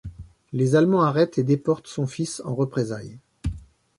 [0.51, 3.19] Les Allemands arrêtent et déportent son fils en représailles.